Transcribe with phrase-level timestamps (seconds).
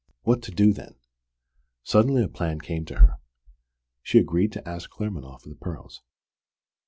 [0.23, 0.95] What to do then?
[1.83, 3.19] Suddenly a plan came to her.
[4.01, 6.01] She agreed to ask Claremanagh for the pearls.